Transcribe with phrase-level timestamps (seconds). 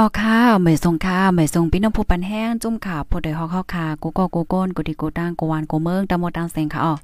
[0.04, 6.94] อค่ะเหมยทรงค่ะเหมยทรงพี่น้องผู้ปันแห้งจุ่มข่าวผู้ใดฮอกเข้าค่ะกูก็กูโก้นกูดิกูตั้งกูวานกูเมืองตะโมตังเซงค่ะอ๋อ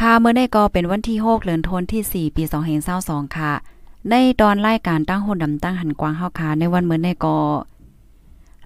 [0.00, 2.42] ค่ะเมื่อได้ก็เป็นวันที่6เดือนธันวาคมที่4ปี
[2.90, 3.52] 2522ค่ะ
[4.10, 7.36] ในตอนรายการตั้งหุ่นดำตั้งหันกวางเฮาค่ะในวันเมื่อได้ก็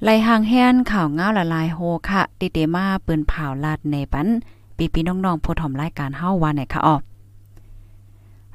[0.03, 1.79] ไล่หางแฮนข่าวง้าวละลายโฮ
[2.11, 4.29] ค่ะติเตมาปืนเผาลาดในปัน
[4.77, 6.97] ปีปีน้องๆผู้ถ่อมรายการเฮาวันไหนค่ะอ๋อ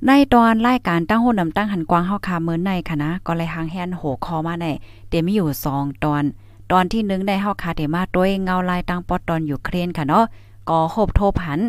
[0.07, 4.67] ในตอนรายการตั้งโหนำตั้งหันกวางเฮาคาเมินในค่ะนะ ก็เลยหางแฮนโหคอมาใน
[5.09, 6.23] เตมีอยู่2ตอน
[6.71, 10.25] ตอนที่1ได้เฮาคาเตมาด้วยเงาลายตั้งปอดตอนอยู่เครนค่ะเนาะ
[10.69, 11.59] ก็โหบโทผัน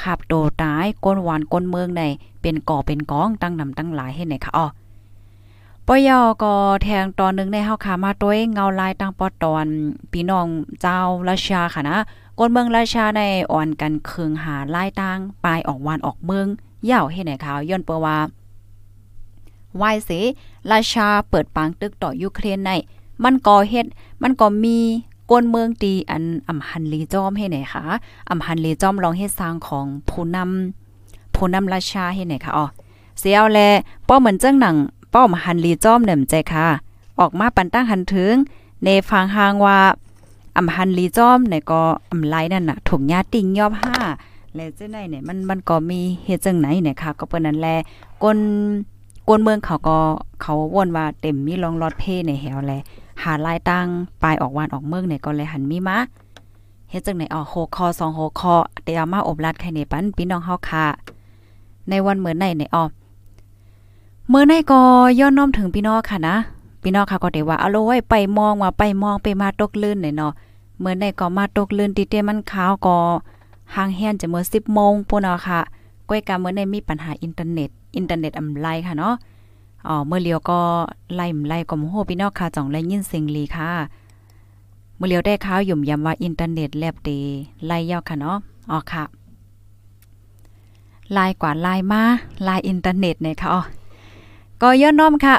[0.00, 2.02] ขับโตตายก้นหวานก้นเมืองใน
[2.42, 4.66] เป็นก่อเป็นกองตั้งนำตั้งหลายเฮ็ดไหนค่ะอ้อ
[5.86, 9.66] ปยอก็แทงตอนนึงในเฮาคามาด้วยเงาลายตั้งปอดตอน
[10.12, 10.46] พี่น้อง
[10.80, 10.98] เจ้า
[11.28, 11.98] ราชาค่ะนะ
[12.38, 16.46] ก้นเมืองราชาในอ่อนกันเคืองหาลายตั้งปลายออกวานออกเมือง
[16.90, 18.18] ยาวให้ไหนขาวย้อนเปว่า
[19.80, 20.10] วายเส
[20.70, 22.70] ราชาเปิดปางตึกต่อยูเครนใน
[23.22, 23.86] มันก่อเฮ็ด
[24.22, 24.78] มันก็มี
[25.30, 27.84] กวนเมืองตีอันอำหันลีจอมให้ไหนคะ
[28.30, 32.66] อำหันลีจอมลองเฮ็ดสร้างของผู้นำผู้นำราชาให้ไหนคะอ๋อ
[33.18, 33.58] เสียวแล
[34.08, 34.76] ป้อเหมือนจังหนัง
[35.14, 36.66] ป้อมหันลีจอมเนิ่มใจค่ะ
[37.20, 38.34] ออกมาปันตั้งหันถึง
[38.84, 39.78] ในฟังหางว่า
[40.56, 43.96] อำหันลีจอมในก็อำไลนั่นน่ะถุงยาติงยอบห้า
[44.56, 47.68] และเจ้าไหนเนี่ยมันมันก็มีเฮ็ดจังไหนเนี่ยค่ะ ก็เปิ้นนั้นแล
[48.22, 48.38] ก้น
[49.28, 49.98] ก้นเมืองเขาก็
[50.42, 52.72] เขาวนว่าเต็มมีรองรอดเพ่ในแหวแล
[53.22, 53.86] หาลายตั้ง
[54.22, 55.98] ปลายออกวานออกเมืองเนี่ยก็เลยหันมีมา
[56.90, 60.86] เฮ็ดจังไหนอ๋อ6คอ2 6คอเตเอามาอบรัดไข่ในปันพี่น้องเฮาค่ะ
[61.88, 62.84] ในวันเหมือนในเนี่ยอ๋อ
[64.28, 64.80] เมื่อในก็
[65.20, 66.36] ย้อนน้อมถึงพี่น้องค่ะนะ
[66.82, 70.32] พี่น้องค่ะก็ได้ว่าเอาโลไว้ไปมองว่าไปมองไปมาตกลื่นเนี่ยเนาะ
[70.80, 72.96] เมื่อในก็มาตกลื่นติเตมันขาวก็
[73.74, 75.60] ห่างแฮนจะเมื่อ10โมงปุ่นเนาะค่ะ
[76.08, 79.14] ก้อยกาเมื่อในมีปัญหาอินเทอร์เน็ต อินเทอร์เน็ตอำไลค่ะเนาะ
[79.88, 80.60] อ๋อเมื่อเลียวก็
[81.14, 83.70] ไล่ไล่ก็มโหพี่น้องค่ะจ่องไล่ยินเสียงลีค่ะ
[84.96, 87.10] เมื่อเลียวได้ข่าวหยุ่มยำว่าอินเทอร์เน็ตแลบเด
[87.66, 88.36] ไล่ยาวค่ะเนาะ
[88.70, 89.04] อ๋อค่ะ
[91.16, 92.02] ลายกว่าลายมา
[92.46, 93.62] ลายอินเทอร์เน็ตเนี่ยค่ะอ๋อ
[94.62, 95.36] ก็ย้อนน้อมค่ะ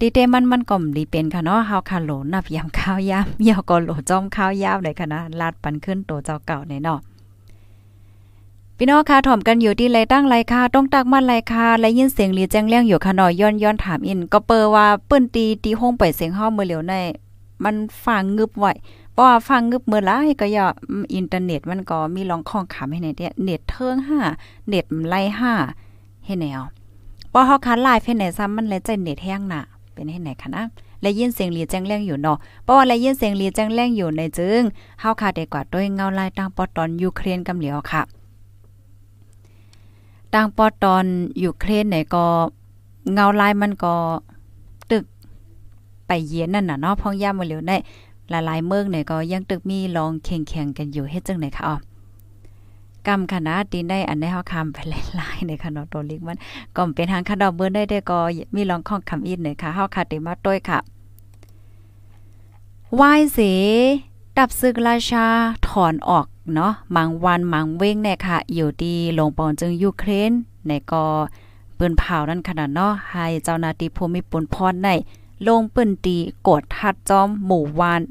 [0.00, 7.00] ดีเตมันมันก็มดีเป็นค่ะเนาะเฮาค่ะโหลนับยามข้าวยามเหี่ยวก็โหลจ้อมข้าวยาวเลยค่ะนะลาดปันขึ้นโตเจ้าเก่าในเนาะ
[8.80, 16.94] พี่น้องค่ะถ่อมกันอยู่ที่ไรตั้งไรค่ะต้องตักมันไรค่ะและยินเสียงหลีแจ้งเลี้ยงอยู่ค่ะหน่อยย้อนย้อนถามอิน ก็เปอว่าเปิ้นตีตีห้องปล่อยเสียงห้องมือเหลียวใน
[17.64, 17.74] มัน
[18.04, 18.72] ฟังงึบไว้
[19.12, 20.66] เพราะว่าฟังงึบมือหลายก็อย่า
[21.14, 23.96] อินเทอร์เน็ตมันก็มีรองข้องขามให้ในเนี่ยเน็ตเทิง
[24.32, 25.20] 5เน็ตไล่
[25.72, 26.60] 5ให้แนว
[27.32, 29.62] บ่เฮาคันไลฟ์ให้ไหนซ้ำมันเลยใจเน็ตแห้งน่ะ
[29.92, 30.64] เป็นให้ไหนคะนะ
[31.02, 34.62] และยินเสียงหลีแจ้งแรงอยู่เนาะ เพราะว่าและยินเสียงหลีแจ้งแรงอยู่ในจึง
[35.00, 38.02] เฮาคาได้กว่าด้วยเงาลายตั้งปอตอนยูเครนกำเหลียวค่ะ
[40.34, 41.04] ต่างปอตอน
[41.38, 42.26] อยู่เครนไหนก็
[43.12, 43.94] เงาลายมันก็
[44.90, 45.04] ตึก
[46.06, 47.76] ไปเย็นนั่นน่ะเนาะพ่องย่ามาเหลียวได้
[48.30, 51.76] หลายๆเมืองเนี่ยก็ยังตึกมีลองแข่งๆกันอยู่เฮ็ดจังไหนคะอ๋อ
[53.06, 54.76] กำคณะตีนได้อันได้เฮาคำไป
[55.16, 56.36] หลายๆในคะเนาะตัวลิกมัน
[56.76, 58.18] ก็เป็นทางคดอกเบิ่นได้ได้ก็
[58.54, 60.78] มีลองข้องคำอีกเนี่ยค่ะเฮาคาติมาต้วยค่ะ
[63.00, 63.38] วายเส
[64.36, 65.26] ดับซึกราชา
[65.68, 70.32] ถอนออก เนาะมังวันมังเว้งเนี่ยค่ะ อยู่ที่ลงปอนจึงยูเครน
[70.66, 71.04] ในก็
[71.78, 74.88] ปืนเผานั่นขนาดเนาะให้เจ้านาทีภูมิปนพรใน
[75.46, 76.16] ลงปืนตี
[76.48, 78.02] กดทัดจอมหมู่วาน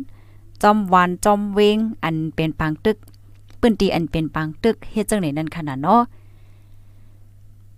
[0.63, 2.97] จอมวานจอมเวงอันเป็นปังตึก
[3.59, 6.01] ปืนตีอันเป็นปังตึกเฮ็ดจังไหนนั่นขนาดเนาะ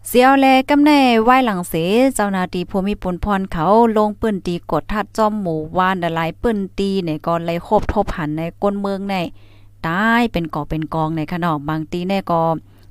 [0.07, 1.73] เสียวแลกำแน่ไหว้หลังเส
[2.15, 3.65] เจ้านาตีภูมิปนพรเขา
[3.97, 9.15] ลงปืนตีกดทัดจอมหมู่วานหลายปืนตีเนี่ยก็เลยคบทบหันในก้นเมืองใน
[9.87, 12.41] ตายเป็นก่อเป็นกองในขนมบางตีแน่ก็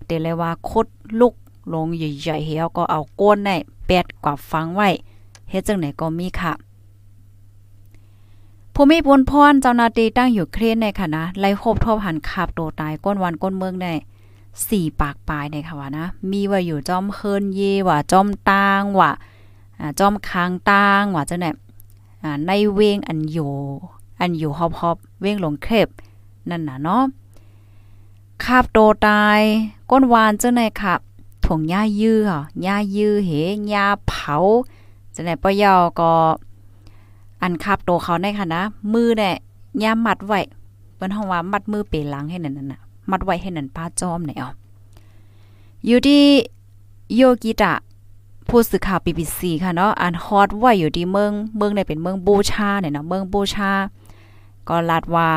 [0.07, 0.87] เตเลยว่าคด
[1.21, 1.35] ลุก
[1.75, 3.51] ลงใหญ่ๆเหี่ยวก็เอาก้นใน
[3.87, 4.89] แปดกว่าฟังไว้
[5.51, 6.53] เฮ็ดจังไหนก็มีค่ะ
[8.75, 13.93] ภูมิพลพรเจ้านาตีตั้งอยู่เครนในค่ะนะไล่คบทบหันขับโตตายก้นวันก้นเมืองได้
[14.69, 19.11] สี่ปากปลายในค่ะว่านะ มีว่าอยู่จอมเคินเยว่าจอมตางว่า
[19.81, 21.47] อ่าจอมคางตางว่าจังไหน
[22.23, 23.53] อ่าในเวงอันอยู่
[24.21, 25.89] อันอยู่ฮอบๆเวงหลงเครบ
[26.51, 27.03] นั่นน่ะเนาะ
[28.45, 29.41] คาบโตตาย
[29.91, 31.01] ก้นวานเจ้าไหนครับ
[31.47, 32.21] ถงหญ้ายื้อ
[32.63, 33.31] หญ้ายื้อเห
[33.69, 34.37] หญ้าเผา
[35.13, 36.13] เจะไหนปะยอก็
[37.43, 38.63] อันคาบโตเขาในค่ะนะ
[38.93, 39.35] มือเนี่ย
[39.83, 40.41] ย่ามัดไว้
[40.97, 42.81] เปิ้นห้องว่ามัดมือเปหลังให้นั่นน่ะ
[43.11, 44.49] มัดไว้ให้นั่นป้าจอมเนี่ยอ๋อ
[45.87, 46.23] อยู่ที่
[47.17, 47.75] โยกิตะ
[48.49, 53.71] ผู้สื่อข่าว BBC ค่ะเนาะอันฮอตไว้อยู่ที่เมืองเมืองเนี่ยเป็นเมืองบูชาเนี่ยเนาะเมืองบูชา
[54.69, 55.29] ก็ลาดว่า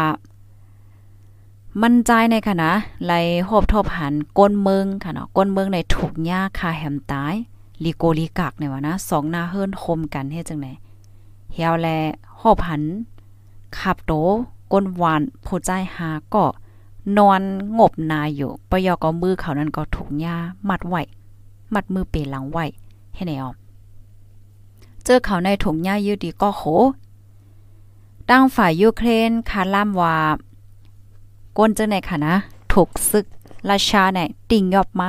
[1.79, 2.73] มั่นใจในค่ะนะ
[3.05, 7.35] ไล่หอบทบหันก้นเมืองค่ะเนาะก้นเมืองในถูกหญ้าคาแหมตาย
[7.83, 10.73] ลีโกลีกักเนี่ยว่านะสองหน้าเฮิรนคมกันเฮ็ดจังได๋
[11.53, 11.87] เฮียวแล
[12.41, 12.83] หอบหัน
[13.79, 14.11] ขับโต
[14.71, 16.43] ก้นหวานผู้ใจหาก็
[17.17, 17.41] นอน
[17.77, 20.35] งบนาอยู่ปยอก็มือเขานั้นก็ถูกหญ้า
[20.69, 21.01] มัดไว้
[21.73, 22.65] มัดมือเปหลังไว้
[23.15, 23.51] ให้ไหนออ
[25.03, 26.61] เจอเขาในถุงหญ้ายืดดีก็โห
[28.29, 30.15] ตั้งฝ่ายยูเครนคาล่ามว่า
[31.57, 32.35] ก้นเจอในค่ะนะ
[32.73, 33.25] ถูกซึก
[33.69, 35.07] ราชาเนี่ยติ่งยอบมา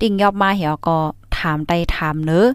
[0.00, 0.96] ติ่งยอบมาเหี่ยวก็
[1.38, 2.46] ถามไตถามเนอ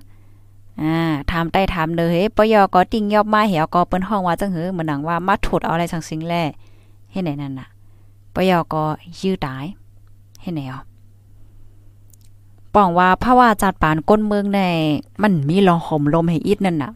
[0.81, 0.95] อ่า
[1.31, 6.35] ถามไต้ถามเด้อเฮ้ปยอก็ติ่งยอบมาเหี่ยวก็เปิ้นห้องว่าจังหือเหมือนหนังว่ามาถุดเอาอะไรสังสิงแล
[7.11, 7.67] เฮ็ดไหนนั่นน่ะ
[8.33, 8.83] ปยอก็
[9.19, 9.65] ยื้อตาย
[10.41, 10.79] เฮ็ดไหนอ๋อ
[12.73, 14.59] ป้องว่าภาวะจัดปานก้นเมืองใน
[15.23, 16.91] มันมีลองห่มลมให้อีดนั่นน่ะ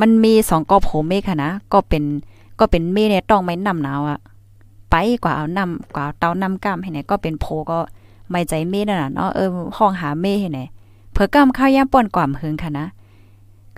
[0.00, 2.02] มันมีสองกอบโผเมฆค่ะนะ ก็เป็น
[2.58, 4.18] ก็เป็นเมเนี่ยต้องไม่นำหนาวอะ
[4.90, 4.94] ไป
[5.24, 7.78] กว่าเอานำกว่าเตานำก้ามให้ไหนก็เป็นโพก็
[8.30, 10.60] ไม่ใจเมนั่นน่ะเนาะเออห้องหาเมให้ไหน
[11.12, 12.86] เผื่อกำข้าวย่างป่นกว่ามหึงค่ะนะ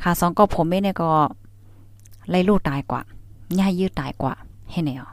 [0.01, 1.11] ขาสองก็ผมเนี่ยก็
[2.31, 3.03] ไล่ลูกตายกว่า
[3.59, 4.35] ย่ายืดตายกว่า
[4.71, 5.11] ให้ไหนอ๋อ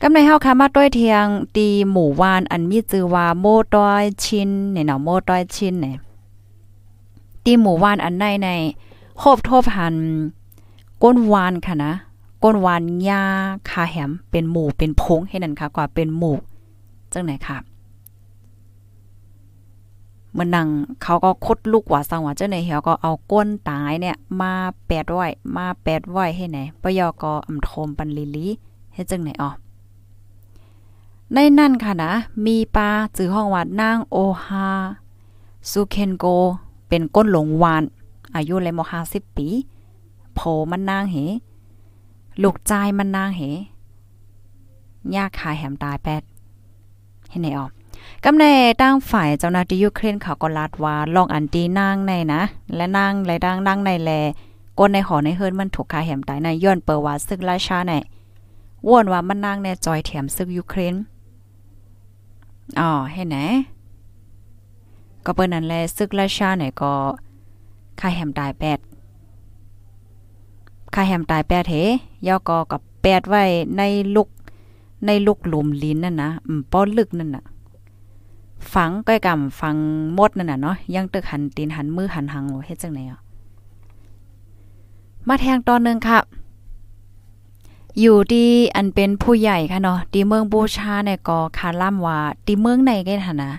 [0.00, 1.26] กำในเฮาค่ะมาต้อยเทียง
[1.56, 5.96] ตีหมู่วานอันมีจือว่าโมต้อยชินเนี่ยเนาะโมต้อยชินเนี่ย
[7.44, 8.48] ตีหมู่วานอันในใน
[9.18, 9.94] โคบทบหัน
[11.02, 11.92] ก้นวานค่ะนะ
[12.42, 13.22] ก้นวานยา
[13.70, 16.36] คาแหมเป็นหมู่เป็นพงให้นั่นค่ะกว่าเป็นหมู่
[17.12, 17.58] จังไหนค่ะ
[20.36, 20.68] มื่อนัง
[21.02, 24.52] เขาก็คดลูกว่าสังว่าเจ้าในเหี่ยวก็เอาก้นตายเนี่ย มา
[24.86, 28.46] แปดไว้มาแปดไว้ให้ไหนปยอก็อำโทมปันลิลี
[28.92, 29.50] ให้จังไหนอ๋อ
[31.32, 32.12] ในนั่นค่ะนะ
[32.46, 34.68] มีปลาจือห้องว่านางโอฮา
[35.70, 36.24] ซูเคนโก
[36.88, 37.82] เป็นก้นหลงวาน
[38.34, 39.46] อายุเลยมห้าสิบปี
[40.34, 40.40] โผ
[40.70, 41.16] มันนางเห
[42.42, 43.42] ลูกใจมันนางเห
[45.16, 46.22] ยากขายแหมตายแปด
[47.30, 47.70] ให้ไหนออก
[48.24, 48.44] กำใน
[48.82, 52.42] ตั้งฝ่ายเจ้าหน้าที่ยูเครนเขาก็ลาดว่าลองอันตีนางในนะ
[52.76, 54.10] และนางและดังนางในแล
[54.78, 57.92] ก้นในหอในเฮิรนมันถูกคาแหมตายในย้อนเปิดว่าซึกราชาใน
[58.88, 60.94] ว่นว่ามันนางในจอยแถมซึกยูเครน
[62.80, 63.36] อ๋อให้ไหน
[65.24, 66.92] ก็เปิ้นนั้นแลซึกราชาไหนก็
[68.00, 68.78] คาแหมตายแปด
[70.94, 71.74] คาแหมตายแปดเฮ
[72.26, 73.44] ยอก็กับแปดไว้
[73.76, 73.82] ใน
[74.16, 74.28] ลุก
[75.06, 77.44] ในลุกหลุมลิ้นนั่นนะอืมป้อนลึกนั่นน่ะ
[78.72, 79.76] ฝังก้อยกำฝัง
[80.18, 83.20] มดนั่นน่ะเนาะยังตึกหันตีนหันมือหันหังเฮ็ดจังไหนอะ
[85.28, 86.18] มาแทงตอนนึงค่ะ
[88.00, 93.52] อยู่ที่อันเป็นผู้ใหญ่ค่ะเนาะที่เมืองบูชาเนี่ยก็คาล่ำว่าที่เมืองในกันหั่นนะ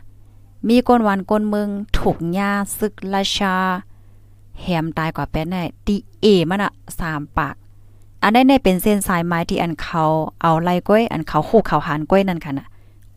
[0.67, 3.55] มีก้นวันก้นเมืองถูกหญ้าซึกราชา
[4.63, 7.55] แหมตายกว่าแป้นแน่ตีเอมันอะสามปาก
[8.21, 10.03] อันได้ในเป็นเส้นสายไม้ที่อันเขา
[10.41, 12.67] เอาไล่ก้อยอันเขาคู่เขาหานก้อยนั่นค่ะน่ะ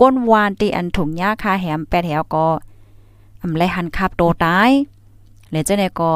[0.01, 2.47] ก้นวานตีอันถุงหญ้าคาแหมแปดแถวก็
[3.43, 4.71] อำไลหันขับโตตาย
[5.51, 6.11] แล้วเจ้าไหนก็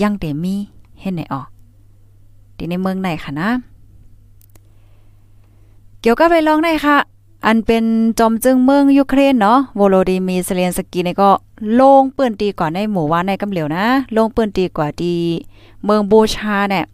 [0.00, 0.54] ยังเตมี
[1.00, 1.48] เห็นไหนออก
[2.56, 3.48] ที่ในเมืองไหนค่ะนะ
[6.00, 6.96] เกี่ยวกับไปลองได้ค่ะ
[7.46, 7.84] อันเป็น
[8.18, 11.30] จอมจึงเมืองยูเครนเนาะโวโลดีมีเซเลนสกีนี่ก็
[11.80, 13.86] ลงปืนตีก่อนในหมู่ว่านในกำเหลียวนะ
[14.16, 15.16] ลงปืนตีกว่าดี
[15.84, 16.86] เมืองบูชาเนี่ย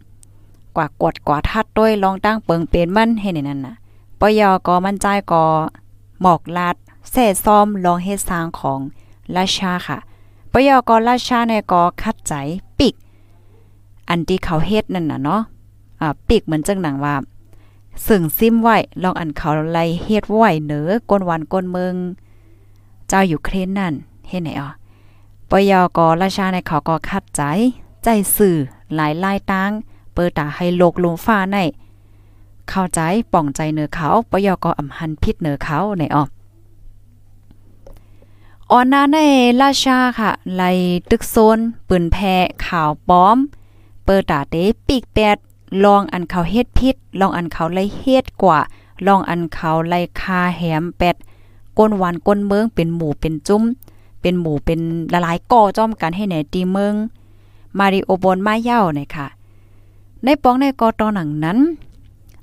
[0.75, 3.75] กว่ากดกว่าทัดด้วยลองตั้งเปิงเป็นมันให้ในนั้นน่ะ
[4.19, 5.43] ปยอก็มั่นใจก็
[6.21, 6.75] หมอกลาด
[7.11, 8.79] แส่ซ้อมลองเฮ็ดสร้างของ
[9.35, 9.97] ราชาค่ะ
[10.51, 12.33] ปยอกอราชาในก็คัดใจ
[12.79, 12.93] ปิก
[14.09, 15.41] อันที่เขาเฮ็ดนั่นน่ะเนาะ
[16.01, 17.15] อ่าปิกเหมือนจังหนังว่า
[18.07, 21.95] สึ่งซิมไว้ลองอันเขาไลเฮ็ดไว้เหนือก้นวันก้นเมือง
[23.07, 23.93] เจ้าอยู่เครนนั่น
[24.29, 24.71] เฮ็ดไหนอะ
[25.49, 27.41] ปยอกอราชาในเขาก็คัดใจ
[28.03, 28.57] ใจสื่อ
[28.95, 29.71] หลายลายตาง
[30.13, 31.57] เปิดตาให้โลกลมฟ้าใน
[32.69, 32.99] เข้าใจ
[33.33, 36.23] ป่องใจเนือเขาปยก็อำหันพิษเนือเขาในออ
[38.71, 39.17] ออนนาใน
[39.61, 40.63] ราชาค่ะไล
[41.09, 42.17] ตึกโซนปืนแพ
[42.65, 43.37] ข่าวป้อม
[44.05, 44.55] เปิดตาเต
[44.87, 45.37] ปีกแปด
[45.85, 48.59] ลองอันเขาเฮ็ดพิษลองอันเขาไล่เฮ็ดกว่า
[49.07, 51.15] ลองอันเขาไล่คาแหมแปด
[51.77, 53.63] ก้นหวันก้นเมืองเป็นหมู่เป็นจุ้ม
[54.25, 54.79] เป็นหมู่เป็น
[55.13, 56.93] ละลายก่อจ้อมกันให้ไหนตีเมือง
[57.79, 59.27] มาริโอบนมาเย้าเนี่ยค่ะ
[60.23, 61.57] ในป้องในกอตอหนังนั้น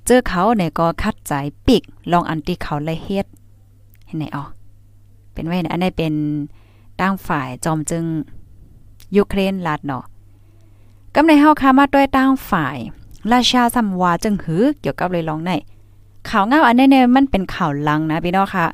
[0.07, 1.33] เจอเขาเนี่ยก็คัดใจ
[1.67, 3.27] ปิกลองอันที่เขาเลยเฮ็ด
[4.07, 4.45] เห็นไหนอ๋อ
[5.33, 6.15] เป็นไว้อันนี้เป็น
[7.01, 8.05] ตั้งฝ่ายจอมจึง
[9.17, 10.05] ยูเครนลาดเนาะ
[11.15, 12.77] กำในเฮาคามาด้วยตั้งฝ่าย
[13.33, 15.51] ราชาสัมวาจึงหือเกี่ยวกับเลยลองใน
[16.29, 18.67] ข่าวเงาอันนี้เนี่ยมันเป็นข่าวลังนะพี่น้องค่ะ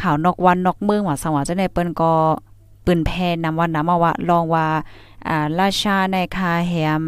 [0.00, 2.12] ข่าวนอกวันนอกเมืองว่าสังวาจะได้เปิ้นก็
[2.84, 3.10] ปืนแพ
[3.44, 4.66] นำวันนำมาว่าลองว่า
[5.28, 7.02] อ่าราชาในคาแหม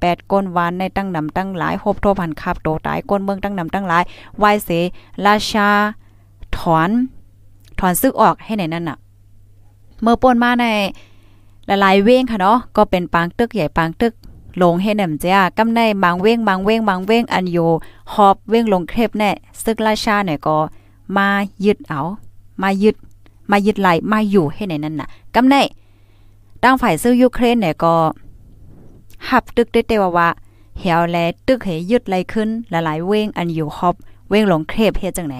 [0.00, 4.02] แปดก้นวันในตั้งนำตั้งหลายครบโทพันคับโตตายก้นเมืองตั้งนำตั้งหลาย
[4.38, 4.70] ไหวเส
[5.26, 5.68] ราชา
[6.56, 6.90] ถอน
[7.78, 8.98] ถอนซึกออกให้ไหนนั่นน่ะ
[10.02, 10.66] เมื่อป่นมาใน
[11.66, 14.12] หลายเว้งค่ะเนาะก็เป็นปางตึกใหญ่ปางตึก
[14.62, 17.58] ลงให้นำจ้ากำในบางเว้งบางเว้งบางเว้งอันโย
[18.12, 19.30] หอบเว้งลงเครบแน่
[19.62, 20.56] ซึกราชาเนี่ยก็
[21.16, 21.28] มา
[21.64, 22.00] ยึดเอา
[22.62, 22.96] มายึด
[23.50, 25.56] มายึดไหลมาอยู่ให้ในนั้นน่ะกำใน
[26.62, 27.94] ตั้งฝ่ายซื้อยูเครนเนี่ยก็
[29.28, 30.28] หับตึกได้เตว่ว่า
[30.78, 33.94] เหี่ยวแลตึกให้ยึดไหลขึ้นหลายๆเว้งอันอยู่ฮอบ
[34.28, 35.36] เว้งหลงเครบเฮ็ดจังไหน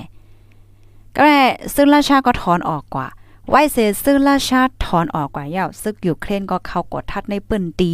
[1.14, 1.40] ก็แม่
[1.74, 3.06] ซึ่งราชาก็ถอนออกกว่า
[3.50, 7.90] ไว้เสซึ่งราชาถอนออกกว่าเย้าซึกยูเครนก็เข้ากดทัดในปืนตี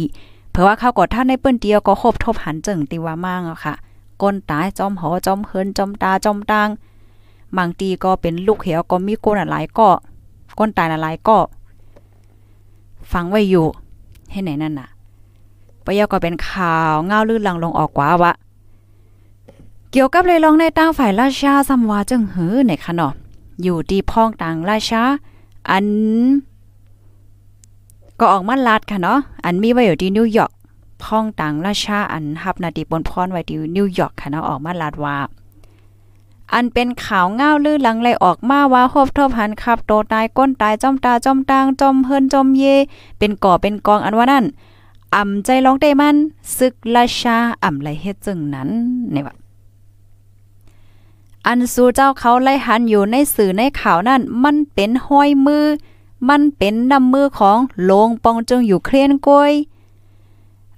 [0.51, 3.75] เผื่อว่าเข้ากดทัดในปืนเดียวก็คบทบหันจึงตีว่ามั่งอะค่ะ
[4.21, 6.69] ก้นตายจอมหอจอมเฮินจอมตาจอมตาง
[7.57, 9.89] บางตีก็เป็นลูกเหวก็มีก้นหลายก็
[10.57, 11.37] ก้นตายหลายก็
[13.11, 13.67] ฟังไว้อยู่
[14.31, 14.89] ให้ไหนนั่นน่ะ
[15.85, 18.33] ปยก็เป็นข่าวเงาลื่นลังลงออกกว่าวะ
[19.91, 23.13] เกี่ยวกับเลยลองในตั้งฝ่ายราชาสัมวาจึงหือในคะเนาะ
[23.61, 25.01] อยู่ดีพ้องต่างราชา
[25.69, 25.85] อัน
[28.19, 30.51] ก็ออกมาลาดค่ะเนาะอันมีไว้อยู่ที่นิวยอร์ก
[31.03, 35.15] พ้องต่างราชาอันฮับนาดีบนพรไว้ที่นิวยอร์กค่ะเนาะออกมาลาดว่า
[36.53, 42.63] อันเป็นข่าวเงาลือหลังเลออกมาว่าฮบทบหันขับโตตายก้นตายจอมตาจอมตางจอมเฮินจอมเย
[43.17, 44.45] เป็นก่อเป็นกองอันว่านั่น
[45.15, 46.15] อ่ำใจร้องได้มัน
[46.57, 48.69] ซึกราชาอ่ำไรเฮ็ดจึงนั้น
[49.13, 49.35] นี่ว่า
[51.47, 55.65] อันสู่เจ้าเขาไล่หันอยู่ในสื่อในข่าวนั่นมันเป็นห้อยมือ
[56.29, 59.53] มันเป็นนำมือของโลงปองจึงอยู่เครนกวย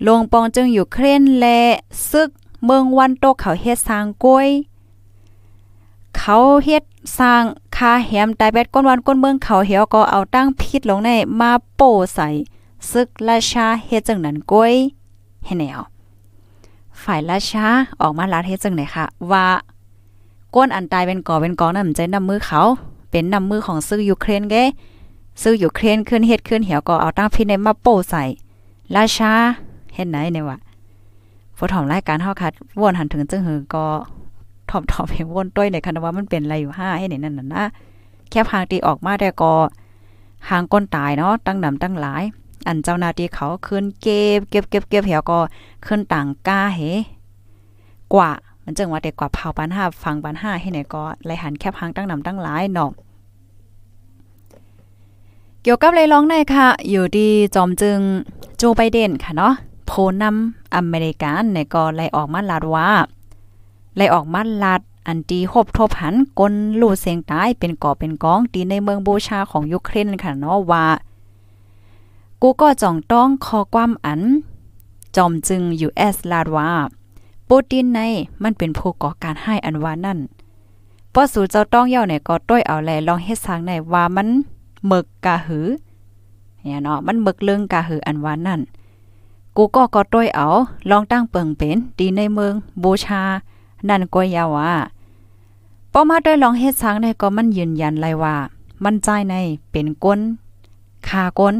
[0.03, 1.59] โลงปองจึงอยู่เครนและ
[2.09, 2.29] ซึก
[2.65, 4.49] เมืองวันโตเขาเฮ็ดสร้างกวย
[6.17, 6.83] เขาเฮ็ด
[7.19, 7.43] สร้าง
[7.77, 12.27] คาแหมตายแบดก้นวันก้นเมืองเขาเหี่ยวก็เอาตั้งพิษลงในมาโป้ใส่
[12.91, 14.73] ซึกราชาเฮ็ดจังนั้นก้อย
[15.45, 15.79] เห็นแนว
[17.03, 17.65] ฝ่ายราชา
[18.01, 19.45] ออกมาลาดเฮ็ดจังไหนคะว่า
[20.55, 22.61] ก้นอันตายเป็นก่อเป็นกองนำใจนำมือเขา
[23.09, 24.55] เป็นนำมือของซื้อยูเครนเก
[25.41, 28.23] ซื้อยูเครนขึ้นเฮ็ดขึ้นเหี่ยวก็เอาตั้งพิษในมาโป้ใส่
[28.95, 29.31] ราชา
[29.93, 30.57] เฮ็ดไหนเนี่ยวะ
[31.57, 33.85] ฝถอมรายการเฮาคัดวนหันถึงจึงหือก็
[34.69, 37.65] ถอมถอมให้วนต้วยในคันว่ามันเป็นอะไรอยู่ห้าให้ไหนนั่นน่ะนะ
[38.29, 39.53] แค่พางตีออกมาแต่ก็
[40.49, 42.23] หางก้นตายเนาะตั้งนำตั้งหลาย
[42.67, 45.39] อันเจ้านาทีเขาขึ้นเก็บเก็บเก็บเก็บเหี่ยวก็
[45.85, 46.79] ขึ้นต่างก้าเห
[48.13, 48.31] กว่า
[48.63, 52.91] มันจึงว่าเด็กกว่าเผาปันห้าฟังปันห้าให้ไหนก็ไหลหันแคบหางตั้งนำตั้งหลายเนาะ
[55.63, 57.99] เกี่ยวกับเลยร้องในค่ะ อยู่ดีจอมจึง
[58.57, 59.53] โจไบเดนค่ะเนาะ
[59.85, 59.91] โพ
[60.21, 62.89] นำอเมริกันในก็ไลออกมาลาดว่า
[63.95, 70.85] ไล่ออกมาลาดอันตีหบทบหันกลลู่เสียงตายเป็นก่อเป็นกองตีในเมืองบูชาของยูเครนค่ะเนาะว่า
[72.41, 74.21] กูก็จ่องต้องขอความอัน
[75.15, 76.69] จอมจึง US ลาดว่า
[77.47, 77.99] ปูตินใน
[78.43, 80.19] มันเป็นผู้ก่อการให้อันว่านั่น
[81.13, 84.27] พอสู่เจ้าต้องเย่าเนี่ยก็ต้อยเอาแลลองเฮ็ดสางในว่ามัน
[84.87, 85.67] หมึกกะหือ
[86.61, 88.61] เนี่ยเนาะมันหมึกเรื่องกะหืออันว่านั่น
[89.57, 90.47] กูก็ก็ต้อยเอา
[90.89, 93.21] ลองตั้งเปิงเป็นดีในเมืองบูชา
[93.89, 94.73] นั่นก็ยาว่า
[95.91, 98.35] ป้อมาด้วยลองเฮ็ดช้างในก็มันยืนยันเลยว่า
[98.83, 99.35] มันใจใน
[99.71, 100.19] เป็นก้น
[101.07, 101.55] คาก้น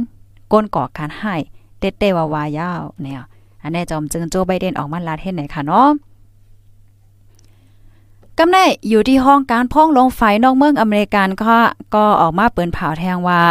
[0.51, 1.36] ก้นก่อการให้
[1.80, 3.22] เตเตว่าวายาวเนี่ย
[3.62, 5.89] อันนี้จอมจึงโจไบเดนออกมาลาเฮ็ดไหนค่ะเนาะ
[8.38, 8.58] กำไน
[8.89, 11.58] อยู่ที่ห้องการพ่องลงไฟนอกเมืองอเมริกันก็
[11.96, 13.42] ก็ออกมาเปิดเผาแทงว่า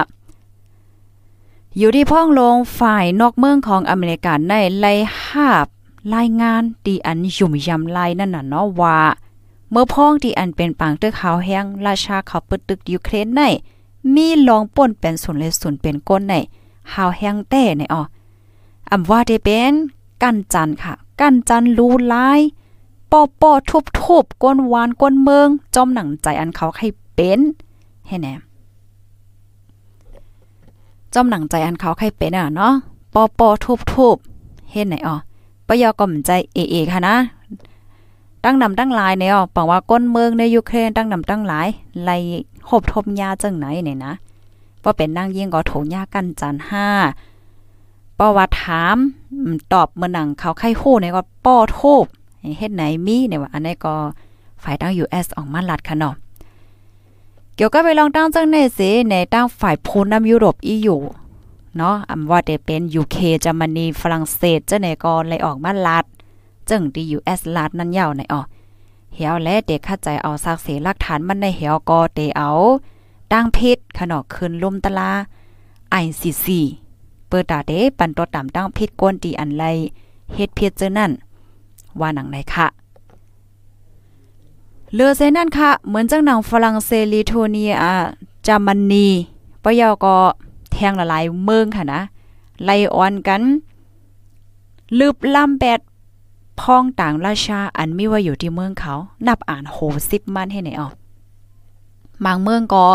[1.78, 4.92] อยู่ที่พ่องลงฝ่ายนอกเมืองของอเมริกันในไล่
[5.26, 5.66] หาบ
[6.14, 8.98] รายงานดีอันยุ่มยำลายนั่นน่ะเนาะว่า
[9.70, 13.40] เมื่อพ้องที่อันเป็นปางตึกขาวแห้งราชาเขาปึดตึกยูเครนใน
[14.14, 16.34] มีลองป่นเป็นส่วนเลยส่วนเป็นก้นใน
[16.92, 18.02] หาวแห้งแต้ในอ๋อ
[18.90, 19.72] อำว่าได้เป็น
[20.22, 22.40] กั้นจันค่ะ กั้นจันรู้ลาย
[23.10, 27.40] ปอปอทุบทุบก้นวานก้นเมือง จอมหนังใจอันเขาให้เป็น
[28.06, 28.34] ให้แน่
[31.14, 32.72] จอมหนังใจอันเขาให้เป็นอะเนาะ
[33.14, 34.16] ปอปอทุบทุบ
[34.70, 35.16] เฮ็ดไหนอ๋อ
[35.82, 37.16] ยอก็มใจเอเอค่ะนะ
[38.44, 41.68] ตั้งนำตั้งหลายเนี่ยปังว่าก้นเมืองในยูเครนตั้งนำตั้งหลาย
[42.04, 42.16] ไล่
[42.68, 44.12] หบทบยาจังไหนเนี่ยนะ
[44.82, 46.86] พอเป็นนางยิ่งก็โถยากันจันห้า
[48.18, 48.96] ปว่าถาม
[49.72, 52.04] ตอบเมื่อหนังเขาไข้โู้เนี่ยก็ป้อโทบ
[52.58, 53.94] เฮ็ดไหนมีเนี่ยว่าอันนี้ก็
[54.62, 56.14] ฝ่ายตั้ง US ออกมาลัดค่ะเนาะ
[57.56, 60.96] เกี่ยวกับไปลองตั้งจังในสิในตั้งฝ่ายพูนำยุโรป EU
[61.76, 66.04] เนาะอำว่าจะเป็น UK เยอรมนีฝรั่งเศสจะไหนก็เลยออกมาลัด
[66.68, 68.40] จึงที่ US ลัดนั่นยาวในอ๋อ
[69.14, 72.50] เหี่ยวและเด็กเข้าใจเอาซักเสหลักฐานมันในเหี่ยวก็เตเอา
[73.32, 75.10] ตั้งพิษขนอกขึ้นลุ่มตะลา
[76.04, 76.46] ICC
[77.28, 79.64] เปิดตาเดปันตัวต่ำตั้งพิษกวนตีอันไร
[80.34, 81.10] เฮ็ดเพียเจอนั่น
[82.00, 82.66] ว่าหนังไหนค่ะ
[84.94, 87.72] เลือเซนั่นค่ะ เหมือนจังหนังฝรั่งเศสลิโทเนีย
[88.46, 89.06] จามันนี
[89.62, 90.16] ปะยอก็
[90.82, 92.02] แทงละลายเมืองค่ะนะ
[92.64, 93.42] ไล่ออนกัน
[94.98, 95.80] ลืบลำแปด
[96.60, 98.94] พ้องต่างราชาอันมีว่าอยู่ที่เมืองเขา
[99.26, 99.76] นับอ่านโห
[100.10, 100.94] สิบมันให้ไหนออก
[102.24, 102.86] บางเมืองก็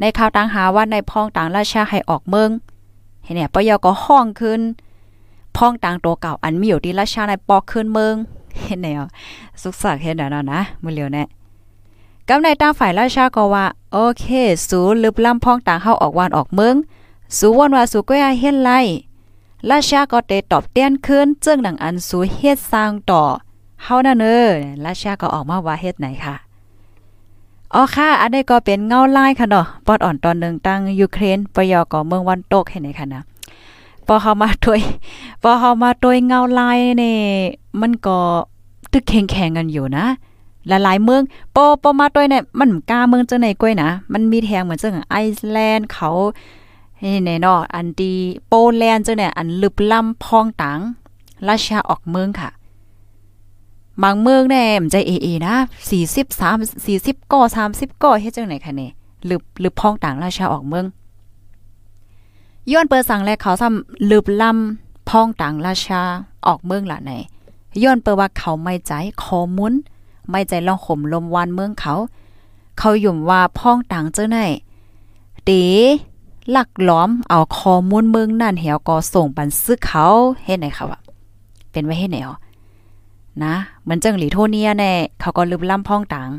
[0.00, 2.50] ในข่าวต่างหาว่าในพ้องต่างราชาให้ออกเมือง
[3.24, 4.60] เห็นเนี่ยปะยอก็ห้องขึ้น
[5.56, 8.14] พ้องต่างตัวเก่าอันมีอยู่ที่ราชาในปอกขึ้นเมือง
[8.64, 9.08] เห็นเนี่ย
[9.62, 11.24] สุกสักเห็นแล้วนะมือเลียวแน่
[12.28, 14.26] กำในตั้งฝ่ายราชาก็ว่า โอเค
[14.68, 16.76] สูลึบลำพ้องต่างเฮาออกวานออกเมือง
[17.38, 18.70] สูวันว่าสูก็ยเฮ็ดไร
[19.70, 23.22] ราชาก็เตตอบเตียนขึ้นจึงดังอันสูเฮ็ดสร้างต่อ
[23.82, 24.48] เฮานั่นเออ
[24.84, 26.34] ราชาก็ออกมาว่าเฮ็ดไหนค่ะ
[27.74, 33.22] อ๋อค่ะ อันนี้ก็เป็นเงาลายค่ะเนาะปอดอ่อนตอนหนึ่งตั้งยูเครนปยอก็เมืองวันตกให้ไหนค่ะนะ
[34.06, 34.80] พอเฮามาตวย
[35.42, 37.16] พอเฮามาตวยเงาลายนี่
[37.80, 38.18] มันก็
[38.92, 40.04] ตึกแข็งๆกันอยู่นะ
[40.68, 41.22] หลายๆเมือง
[41.54, 46.10] ปอปอมาตวยเนี่ยมันกล้าเมืองจังไหนก้อยนะ มันมีแทงเหมือนจังไอซ์แลนด์เขา
[46.98, 48.12] เฮ้แน่นาะอันดี
[48.48, 50.80] โปแลนด์เจังเนี่ยอันลึบล้ำพองตัง
[51.48, 52.50] ราชาออกเมืองค่ะ
[54.02, 55.54] บางเมืองแน่มใจเอเอนะ
[55.90, 58.92] 40 3 40ก่อ30ก่อเฮ็ดจังไหนคะเนี่ย
[59.28, 60.86] ลึบลึบพองต่างราชาออกเมือง
[62.72, 66.02] ย้อนเปิดสั่งแลเขาซ้ำลืบลำพองต่างราชา
[66.46, 67.12] ออกเมืองละไหน
[67.82, 69.74] ย้อนเปิดว่าเขาไม่ใจขอมุน
[70.30, 71.94] ไม่ใจลองข่มลมวันเมืองเขา
[72.78, 74.38] เขาหยุ่มว่าพ้องต่างเจ้าไหน
[75.48, 75.62] ตี
[76.54, 80.06] ลักล้อมเอาคอมูลเมืองนั่นเหี่ยวก็ส่งปันซึกเขา
[80.44, 81.00] เฮ็ดไหนค่ะว่า
[81.70, 82.36] เป็นไว้เฮ็ดไหนอ๋อ
[83.44, 86.30] นะเหมือนจังหลีโทเนียแน่เขาก็ลืมล่ำพ้องต่าง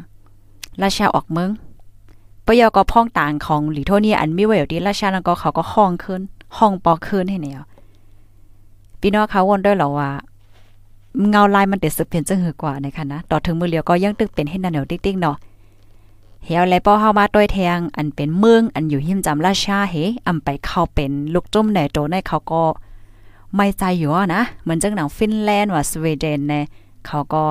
[0.81, 1.49] ราชาออกเมือง
[2.45, 6.21] ปยอก็พ้องต่างของหลีโทเนียอันมีไว้อยู่ที่ราชาแล้วก็เขาก็ห้องขึ้น
[6.57, 7.65] ห้องปอขึ้นให้เนี่ย
[9.01, 10.09] พี่น้องเขาวนด้วยหรอว่า
[11.29, 15.35] เงาลายมันเด็ดสืบเพียนจังหือกว่าในค่ะนะต่อถึงมือเลียวก็ยังตึกเป็นให้นันเหนียวติ๊กๆเนาะ
[16.47, 19.95] เฮียวและป้อเฮามาต้วยแทงอันเป็นเมืองอันอยู่หิมจำราชาเฮ
[20.27, 22.63] อำไปเข้าเป็นลูกจุ่มในโตในเขาก็
[23.55, 26.63] ไม่ใจอยู่นะเหมือนจังหนังฟินแลนด์ว่าสวีเดนเนี่ย
[27.05, 27.43] เขาก็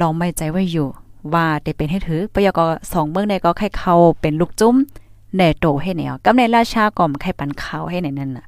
[0.00, 0.88] ลองไม่ใจไว้อยู่
[1.32, 2.60] ว่าได้เป็นให้ถือปยก
[2.92, 4.76] สองเมืองในก็ใครเข้าเป็นลูกจุ้ม
[5.36, 8.46] แน่โตให้แนวกำในราชาก่อมใครปันเขาให้ในนั้นน่ะ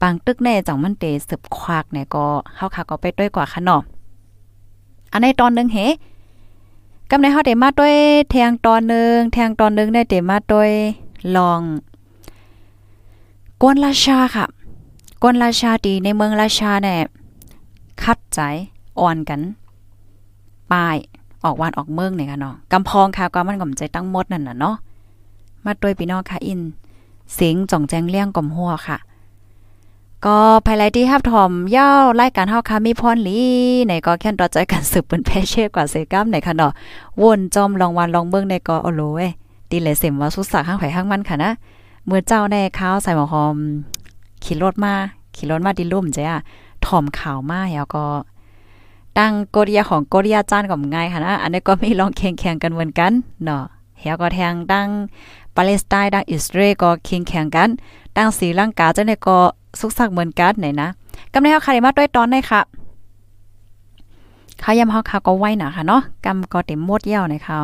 [0.00, 2.24] ปางตึกแน่จังมันเตสืบควักเนี่ยก็
[2.56, 3.82] เฮาค่ะก็ไปด้วยกว่าค่ะเนาะ
[5.12, 5.78] อันในตอนนึงเฮ
[7.12, 7.96] กำในเฮาได้มาด้วย
[8.30, 10.70] แทงตอนนึงแทงตอนนึงได้เตมาด้วย
[11.36, 11.60] ลอง
[13.60, 14.46] กวนราชาค่ะ
[15.22, 16.98] กวนราชาดีในเมืองราชาเนี่ย
[18.02, 18.40] คัดใจ
[19.00, 19.40] อ่อนกัน
[20.72, 20.96] ป้าย
[21.44, 24.76] ออกวานออกเมืองเนี่ยค่ะเนาะกำพองค่ะก็มันก่อมใจตั้งมดนั่นน่ะเนาะ
[25.64, 26.60] มาด้วยพี่น้องค่ะอิน
[27.34, 28.98] เสียงจ่องแจงเลี้ยงก่อมหัวค่ะ
[30.26, 31.88] ก็ภายไลที่ฮับถอมย่า
[32.20, 33.42] รายการเฮาค่ะมีพรลี
[33.86, 36.72] ในก็แค่นต่อใจกันสืบเป็นแพเช่กว่าเซกัมในค่ะเนาะ
[37.22, 39.26] วนจอมลองวันลองเบิ่งในก็โอโลเว้
[39.70, 41.50] ตีเลยเสมว่าสุดสักข้างไผข้างมันค่ะนะ
[42.06, 43.56] เมื่อเจ้าในข้าวใส่หมอหอม
[44.44, 44.94] ขี่รถมา
[45.36, 46.38] ขี่รถมาดิลุ่มจ้ะ
[46.84, 48.04] ถ่อมข่าวมาแล้วก็
[49.18, 53.12] ตั้งโกริยาของโกริยาจานก็ง่ายค่ะนะอันนี้ก็มีลองแข่งๆกันเหมือนกัน
[53.44, 53.62] เนาะ
[53.98, 54.88] เฮียก็แทงตั้ง
[55.56, 57.70] ปาเลสไตน์ดังอิสราเอลก็แข่งแข่งกัน
[58.16, 59.38] ตั้งสีลังกาเจ้าเนี่ยก็
[59.78, 60.88] สุกสักเหมือนกันไหนนะ
[61.32, 62.60] กำในเฮาคาได้มาด้วยตอนได้ค่ะ
[64.62, 67.60] ข้ายำเฮาค่ะก็ไว้หนาค่ะเนาะกำก็เต็มหมดเยี่ยวนะคะ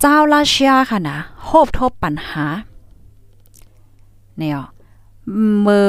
[0.00, 2.44] เจ้าราชาค่ะนะโฮบทบปัญหา
[4.38, 4.58] เนี่ย
[5.66, 5.88] มือ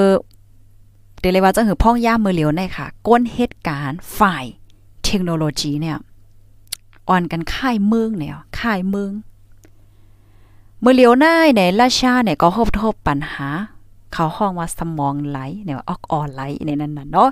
[1.20, 4.46] เดลยว่าจะหือพ่องย่ามือเหลียวในค่ะ ก้นเหตุการณ์ฝ่าย
[5.06, 5.98] เทคโนโลยีเนี่ย
[7.10, 9.12] อ่อนกันค่ายเมืองเนี่ยค่ายเมือง
[10.84, 13.48] มื่อเลียวหน้าในราชาเนี่ยก็พบทบปัญหา
[14.14, 17.30] เขาห้องว่าสมองไหลเนี่ยออกอ่อนไหลในนั้นน่ะเนาะ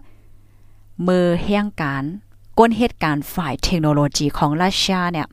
[1.08, 2.04] มือแห่งการ
[2.58, 5.28] ก้นเหตุการณ์ฝ่ายเทคโนโลยีของราชาเนี่ย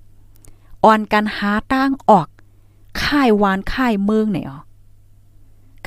[0.85, 2.27] อ่อนกันหาตั้งออก
[3.03, 4.47] ค่ายวานค่ายเมืองเนี่ย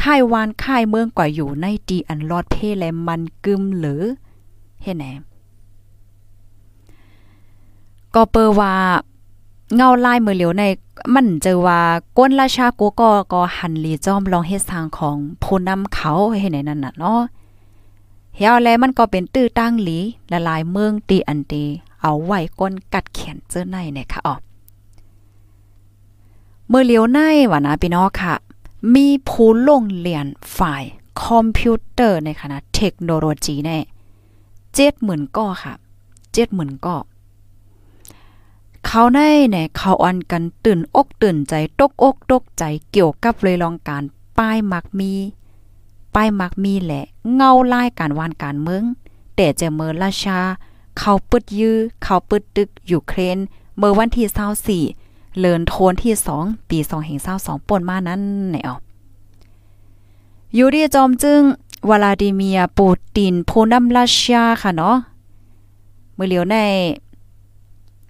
[0.01, 4.01] ค่ายวานค่ายเมืองกว่าอยู่ในดีอันลอดเพแลมันกึมหรือ
[4.81, 5.05] เฮ็ดแหน
[8.15, 8.73] ก็เปอว่า
[9.73, 10.63] เงาลายมือเหลียวใน
[11.13, 11.79] มันเจอว่า
[12.17, 17.21] ก้นราชากูก็ก็หันลีจอมลองเฮ็ดทางของผู้นำเขาให้ไหนนั่นน่ะเนาะ
[18.35, 19.99] เฮียแลมันก็เป็นตื้อตั้งหลี
[20.31, 21.63] ละลายเมืองตีอันตี
[22.01, 24.35] เอาไว้ก้นกัดเขียนเจอในเนี่ยค่ะอ๋อ
[26.67, 27.19] เมื่อเลียวใน
[27.51, 28.33] ว่านะพี่น้องค่ะ
[28.93, 30.25] มีผู้ลงเรียน
[30.57, 30.83] ฝ่าย
[31.23, 33.77] คอมพิวเตอร์ในคณะเทคโนโลยีแน่
[34.75, 35.73] เจ็ดหมื่นก้อค่ะ
[36.33, 36.95] เจ็ดหมื่นก้อ
[38.85, 39.19] เขาใน
[39.51, 44.03] เนี่ยเขาอันกันตื่นอกตื่นใจตกอกตกใจเกี่ยวกับเลยลองการ
[44.37, 45.13] ป้ายมักมี
[46.15, 48.83] ป้ายมักมีแหละ เงาลายการวานการเมือง
[49.35, 50.39] แต่จะเมอราชา
[50.99, 53.37] เขาปึดยื้อเขาปึดตึกยูเครน
[53.77, 56.77] เมื่อวันที่24เลินโทนที่2ปี
[57.23, 58.75] 2022ป่นมานั้นไหนเอา
[60.55, 61.41] อยู่ที่จอมจึง
[61.89, 64.95] วลาดิเมียปูตินผู้นำรัสเซียค่ะเนาะ
[66.15, 66.55] เมื่อเหลียวใน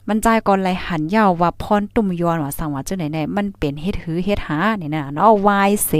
[0.07, 5.91] มันใจก่อนไหลหันยาวว่าพรตุ่มยอนว่าสังว่าจังไหนไหนมันเป็นเฮ็ดหือเฮ็ดหาเนี่ยนะเนาะวายเส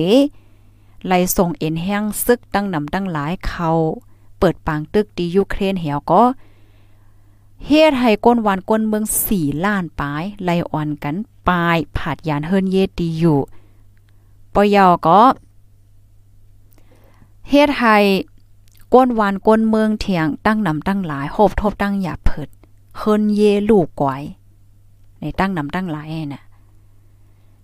[1.06, 3.72] ไหลส่งเอ็นแห้งซึกตั้งนำตั้งหลายเขา
[4.40, 6.24] เปิดปางตึกดียูเครนเหี่ยวก็
[7.66, 11.16] เฮ็ดให้ก้นวานก้นเมือง4ล้านปลายไล่อ่อนกัน
[11.50, 13.40] ปลายผาดยานเฮิรนเยดีอยู่
[14.54, 15.22] ปอยอก็
[17.50, 17.96] เฮ็ดให้
[18.94, 22.50] ก้นวานก้นเมืองเถียงตั้งนำตั้งหลายโหบทบตั้งหยาเพิด
[22.98, 24.24] เฮินเยลูกกวย
[25.20, 26.44] ในตั้งนำตั้งหลายน่ะ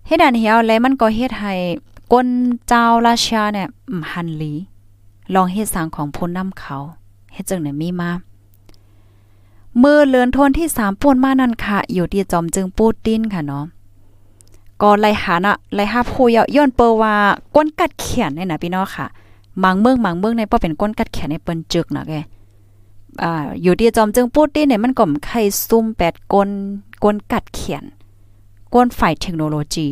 [0.06, 1.52] เฮ็ดอันเหี่ยวแล้วมันก็เฮ็ดให้
[2.12, 2.28] ก้น
[2.68, 3.68] เจ้าราชาเนี่ย
[4.12, 4.52] หันหลี
[5.34, 6.76] ลองเฮ็ดสางของพ้นน้ำเขา
[7.32, 8.10] เฮ็ดจังไหนมีมา
[9.82, 13.64] มือเลือนทนที่สามป่วนมานั่นค่ะ อยู่ที่จอมจึงปูตินค่ะเนาะ
[14.82, 17.14] ก็ไล่หานะไล่หาผู้ย้อนเปว่า
[17.54, 19.06] ก้นกัดเขียนเนี่ยนะพี่น้องค่ะ
[19.62, 22.12] มังเมืองมังเมืองในป้อเป็นก้นกัดแขนในเปิ้นจึกนะแก
[23.22, 26.48] อ่าอยู่ที่จอมจึงพูดได้เนี่ยมันก็ไข่ซุ่มแปดก้น
[27.04, 27.84] ก้นกัดเขียน
[28.74, 29.86] ก้นฝ่ายเทคโนโลยี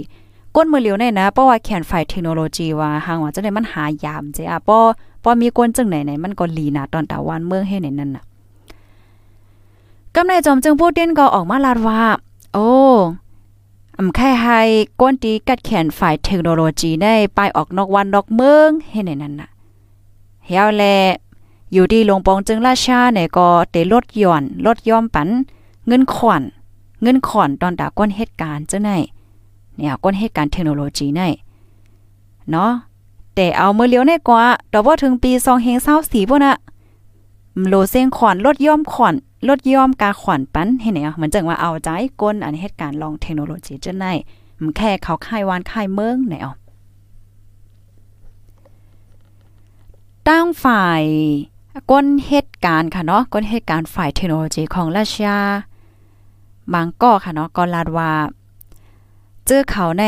[0.54, 4.78] ก้นมือเหลียวเนี่ยนะเพราะว่าแขนฝ่ายเทคโนโลยีว่าหางว่าจังได๋มันหายามจ้อะป้อ
[5.22, 8.24] ป้อมีก้นจังไหนไหนมันก็ลีนาตอนตะวันเมืองให้ในนั้นน่ะ
[10.14, 12.00] กำในจอมจึงพูดเด่นก็ออกมาลาดว่า
[12.54, 12.68] โอ้
[13.98, 14.60] อำแค่ให้
[15.00, 19.48] ก้นตีกัดแขนฝ่ายเทคโนโลยีได้ไปออกนอกวันนอกเมืองให้ในนั้นน่ะ
[20.46, 20.84] เฮียวแล
[21.72, 25.28] อยู่ที่ลงปองจึงราชาเนี่ยก็เตลดย่อนลดย่อมปัน
[25.86, 26.42] เงินขวัญ
[27.02, 28.96] เงินขอนตอนตาก้นเหตุการณ์จังได๋
[29.76, 31.22] เนี่ยก้นเหตุการณ์เทคโนโลยีได
[32.50, 32.70] เนาะ
[33.34, 36.56] แต่เอาเมื่อเลี้ยวในกว่าดอกว่าถึงปี2เฮง24พุ่นน่ะ
[37.68, 39.14] โลเซงขอนลดย่อมขอน
[39.48, 41.88] ลดย่อมกาขอนปันเห็นไหมเหมือนจังว่าเอาใจ
[42.20, 44.12] ก้นอันเหตุการณ์ลองเทคโนโลยีจังได๋
[44.60, 46.46] มันแค่เขาค่ายวานค่ายเมืองไหนเอ
[50.28, 51.02] ตั้งฝ่าย
[51.90, 55.32] ก้นเหตุการณ์ค่ะเนาะก้นเหตุการณ์ฝ่ายเทคโนโลยีของรัสเซีย
[56.72, 58.10] บางก็ค่ะเนาะก็ลาดว่า
[59.46, 60.04] เจอเขาใน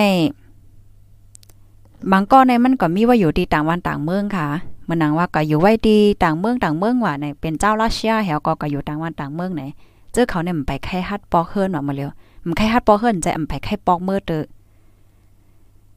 [2.11, 4.47] บางก็ในมันก็มีว่าอยู่ที่ต่างวันต่างเมืองค่ะ
[4.89, 9.63] มันนังว่าก็อยู่ไว้ที่ต่างเมืองต่างเมืองว่าในเป็นเจ้ารัสเซียแหวก็ก็อยู่ต่างวันต่างเมืองไหน
[10.13, 12.11] เจอเขาเนี่ยมันไปไข่ฮัดปอกเฮิรนว่ามาเร็ว
[12.47, 14.45] มันไข่ฮัดปอกเฮิรนใจมันไปไข่ปอกเมื่อเตอ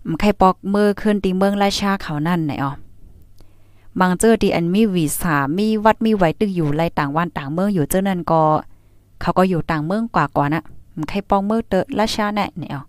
[0.08, 2.72] มันไข่ปอกเมื่อขึ้นที่เมืองราชาเขานั่นไหนอ๋อ
[4.00, 8.42] บางเจอที่อันมีวีซ่ามีวัดมีไว้ตึกอยู่ไรต่างวันต่างเมืองอยู่เจ้านั่นก็
[9.22, 10.64] เขาก็อยู่ต่างเมืองกว่ากว่านนะ
[10.96, 12.84] มันใครปองเมืองเตอราชาแน่เนี่ย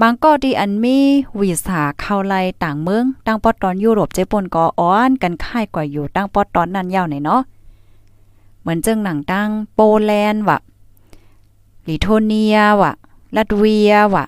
[0.00, 0.96] บางก็ที่อันมี
[1.40, 7.42] วีซ่าเข้าไรต่างเมืองตั้งปอตอนยุโรปเจปนก็อ้อนกันค่ายกว่าอยู่ตั้งปอตอนนั้นยาวไหนเนาะ
[8.60, 10.58] เหมือนเจิงหนังตั้งโปแลนด์ว่ะ
[11.88, 12.92] ลิโทเนียว่ะ
[13.36, 14.26] ลัตเวียว่ะ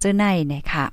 [0.00, 0.84] เจ้าไหนเนี่ยค่ะ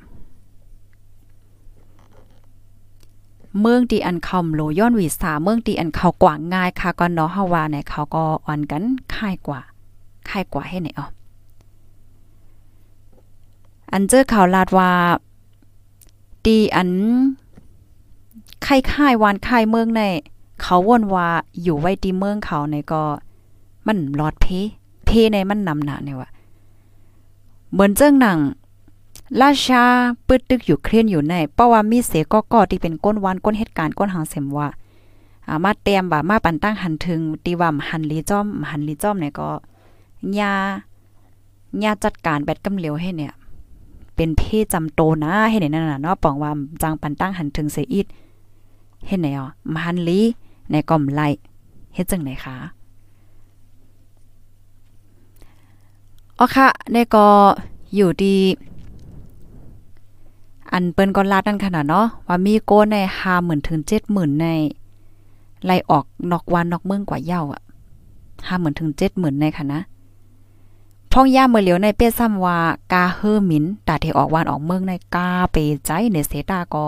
[3.62, 8.84] เมืองที่อันคำโลย้อนวีสาเมืองที่อันเขากว่างง่ายค่ะก็เนาะเฮาว่าเนี่ยเขาก็อ่อนกัน
[9.16, 9.62] ค่ายกว่า
[10.30, 11.08] ค่ายกว่าให้ไหนอ๋อ
[13.92, 14.92] อันเจอข่าวลาดว่า
[16.46, 16.90] ตีอัน
[18.66, 20.02] ค่ายค่ายวานค่ายเมืองใน
[20.62, 21.28] เขาวนว่า
[21.62, 23.04] อยู่ไว้ที่เมืองเขาในก็
[23.88, 24.46] มันรอดเพ
[25.06, 26.30] เพในมันนำหนาเนี่ยว่า
[27.72, 28.40] เหมือนเจ้งหนัง
[29.42, 29.84] ราชา
[30.28, 34.68] ปึดตึกอยู่เครียนอยู่ในเพราะว่ามีเสก็ก็ที่เป็นก้นวันก้นเหตุการณ์ก้นหางเสมว่า
[35.50, 39.50] อามาเตรียมบ่ามาปันตั้งหันถึงตีว่าหันลีจ้อมหันลีจ้อมเนี่ยก็
[40.40, 40.52] ยา
[41.84, 43.34] ยาจัดการแบตกำเหลวให้เนี่ย
[44.16, 48.08] เป็นเพศจำโตนะให้ไหนนั่นน่ะเนาะปองว่าจังปันตั้งหันถึงเสียอีด
[49.08, 50.20] เฮ็ดไหนอ๋อมาหันลี
[50.72, 51.28] ในก่อมไล่
[51.94, 52.56] เฮ็ดจังไหนคะ
[56.40, 57.26] อ๋อค่ะในก็
[57.96, 58.36] อยู่ดี
[60.72, 62.98] อันเปิ้นก็ลาดนั่นขนาดเนาะว่ามีโกใน
[63.32, 64.48] 50,000ถึง70,000ใน
[65.66, 67.62] ไล่ออกนอกวันนอกเมืองกว่าเย้าอะ
[68.20, 69.82] 50,000ถึง70,000ในค่ะนะ
[71.12, 72.58] พ่องย่าเมื่อเหลียวในเป้ซ้ำว่า
[72.94, 76.86] กาเฮอมินตาทีออกวานออกเมืองในกาเปใจในเสตาก็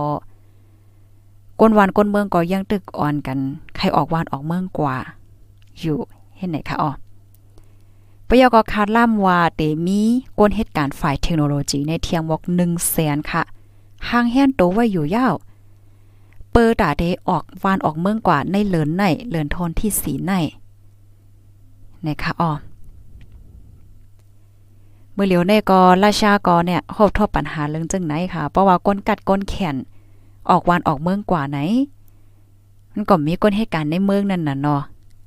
[1.59, 3.37] ก้นวานก้นเมืองก็ยังตึกอ่อนกัน
[3.75, 4.97] ใครออกวานออกเมืองกว่า
[5.79, 5.97] อยู่
[6.37, 6.91] เห็นไหนคะอ๋อ
[8.27, 10.01] ปยกคาดล่ำว่าเตมี
[10.39, 13.43] ก้นเหตุการณ์ฝ่ายเทคโนโลยีในเทียงวอก1แสนค่ะ
[14.09, 15.35] ห่างแห่นโตไว้อยู่ยาว
[16.51, 20.33] เปิดตาเดออกวานออกเมืองกว่าในเหลินในเหลินทนที่สีใน
[22.05, 22.51] นะคะอ๋อ
[25.13, 29.75] เมื่อเหลียวในก็ราชากรเนี่ยพบทบปัญหาเรื่องจังไหนค่ะ เพราะว่าก้นกัดก้นแขน
[30.49, 31.57] ออกวานออกเมืองกว่าไหน
[32.93, 34.81] มันก็มีก้นเหตุการณ์ในเมืองนั่นน่ะเนาะ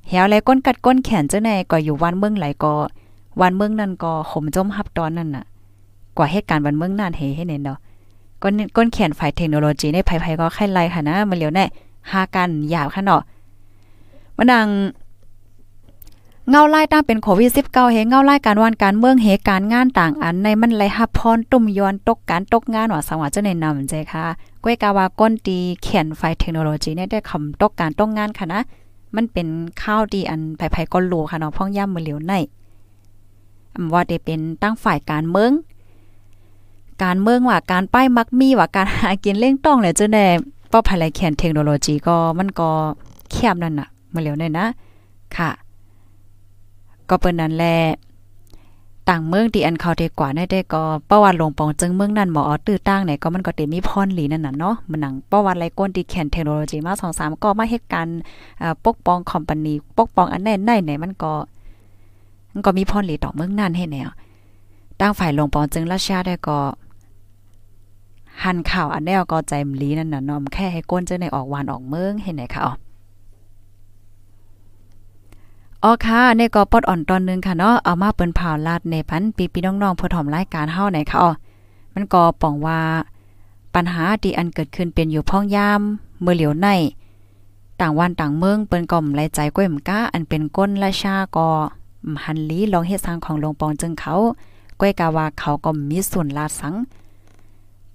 [0.07, 2.73] แหวแลก้นกัดก้นแขนจังไหนก็อยู่วันเมืองไหลก็
[3.41, 5.45] วันเมืองนั่นก็ขมจมฮับตอนนั่นน่ะ
[6.17, 7.77] กว่าเหตุการณ์วันเมืองนั่นเฮให้เน้นเนาะ
[8.43, 11.65] ก้นก้นแขนฝ่ายเทคโนโลยีในภัยๆก็ไข่ไล่ค่ะนะมันเหลียวแน่
[12.11, 13.21] หากันหยาวค่ะเนาะ
[14.37, 14.67] มันดัง
[16.49, 24.23] เงาไล่ตั้งเป็นโควิด19เฮเงาไล่การวันการเมืองเฮการงานต่างอันในมันไหลฮับพรตุ่มยอนตกการตกงานว่าสังว่าจะแนนำใจค่ะ
[24.63, 28.61] ก้วยกาวาก้นตีเขียนไฟเทคโนโลยีเนี่ยได้คำตกการตกงานค่ะนะ
[29.15, 29.47] มันเป็น
[29.81, 32.33] ข้าวดีอันไผๆก็รู้ค่ะเนาะพ่องย่ำมือเหลียวใน
[33.75, 35.51] อำว่าได้เป็นตั้งฝ่ายการเมือง
[37.03, 40.25] การเมืองว่าการป้ายมักมีว่าการหากินเล่งต้องเลยจะได้
[40.71, 42.69] ป้อภายไรเขีนเทคโนโลยีก็มันก็
[43.31, 44.65] แคบนั่นน่ะมือเหลียวในนะ
[45.35, 45.51] ค่ะ
[47.09, 47.65] ก็เปิ้นนั้นแล
[49.09, 58.19] ต่างเมืองที่อันเขาได้กว่าได้ได้ก็ประวัติลงปองจึงเมืองนั้นหมออตื้อตั้งไหนก็มันก็เต็มีพรหลีนั่นน่ะเนาะมันหนังประวัติไรก้นที่แข่นเทคโนโลยีมา2 3ก็มาเหตุการณ์
[58.85, 61.31] ปกป้องคอมพานีปกป้องอันแน่นไหนมันก็
[62.51, 64.09] มันก็มีพรหลีต่อเมืองนั้นให้แนว
[64.99, 66.57] ตั้งฝ่ายลงปองจึงราชาได้ก็
[68.43, 72.73] หันข่าวอันแนวก็ใจมลีนั่นน่ะนาะแค่ให้ก้นเจะในออกวานออกเมืองเห็นไหนคะอ๋อ
[75.83, 81.31] อ๋อค่ะในก็ปอดอ่อนตอนนึงค่ะเนาะเอามาเปิ้นผ่าลาดในพันปีพี่น้องๆผู้ถ่อมรายการเฮาไหนค่ะอ๋อ
[81.93, 82.79] มันก็ป้องว่า
[83.75, 85.81] ปัญหาที่อันเกิดขึ้นเป็นอยู่พ้องยาม
[86.21, 86.67] เมื่อเหลียวใน
[87.79, 91.47] ต่างวันต่างเมืองเปิ้นก็ไหลใจก้วยมก้าอันเป็นก้นราชาก็
[92.23, 94.13] หันลีลองเฮ็ดสร้างของหลวงปองจึงเขา
[94.79, 96.73] ก้วยกาว่าเขาก็มีส่วนลาดสัง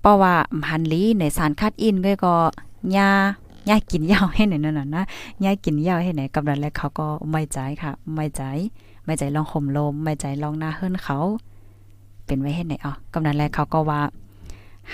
[0.00, 0.34] เพราะว่า
[0.68, 2.34] หันลีในสารคัดอินก้อยก็
[2.96, 3.11] ยา
[3.68, 5.04] ย่ากินยาวให้ไหนนั่นน่ะนะ
[5.44, 8.42] ย่ากินยาวให้ไหนกำลังแล้วเขาก็ไม่ใจค่ะ ไม่ใจ
[9.04, 11.18] ไม่ใจลองห่มลม ไม่ใจลองหน้าเฮิรนเขา
[12.26, 14.00] เป็นไว้ให้ไหนอ๋อกำลังแล้วเขาก็ว่า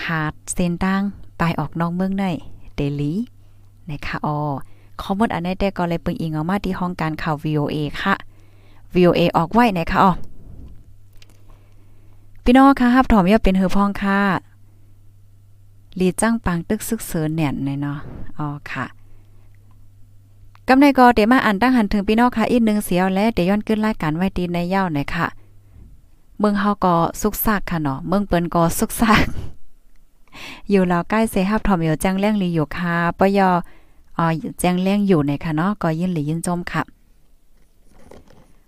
[0.05, 1.01] หาดเส้นตั้ง
[1.37, 2.29] ไปออกนอกเมืองได้
[2.75, 3.13] เดลี
[3.89, 4.37] นะคะอ๋อ
[5.01, 8.15] ข้อมูลอันนี้แต่ก็เลยปึงอิงออกมาที่ห้องการข่าว VOA ค่ะ
[8.95, 10.11] VOA ออกไว้นะคะอ๋อ
[12.43, 14.19] พี่น้องค่ะฮับถอมยอเป็นเฮือพ้องค่ะ
[15.99, 17.97] ลีจ้างปังตึกซึกเสือแน่นเนาะ
[18.37, 18.85] อ๋อค่ะ
[20.67, 25.27] กำในก็เดี๋ยวมาอ่านตั้งหันถึงพี่น้องค่ะอีกนึงเสียวและเดี๋ยวย้อนขึ้นรายการไว้ดีในย่าหน่อยค่ะ
[26.39, 29.25] เมืองเฮาก็สุกซากค่ะเนาะเมืองเปิ้นก็สุกซาก
[30.69, 33.49] อยู่แล้วใกล้เซฮับทอมอยู่แจ้งแรงลีอยู่ค่ะปยอ
[34.17, 34.25] อ๋อ
[34.59, 36.81] แจ้งแรงอยู่ในค่ะเนาะก็ยินหลียินจมค่ะ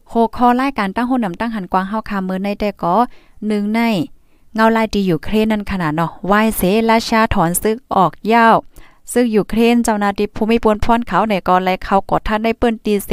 [0.08, 2.96] โคคอรายการตั้งโหนำตั้งหันกวางเฮาค่ะมื้อในแต่ก็
[3.48, 3.80] หนึ่งใน
[4.60, 8.56] เงาลายดีอยู่เครนนั่นขนาดเนาะวายเสราชาถอนซึกออกยาว
[9.14, 13.12] ซึ่งอยู่เครนเจ้านาทีภูมิปวนพรเขาในกอนแลเขากดท่านได้เปิ้นตีเส